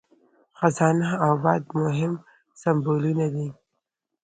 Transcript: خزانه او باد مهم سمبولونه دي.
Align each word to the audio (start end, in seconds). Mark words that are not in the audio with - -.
خزانه 0.59 1.09
او 1.25 1.31
باد 1.43 1.63
مهم 1.81 2.13
سمبولونه 2.61 3.25
دي. 3.35 3.47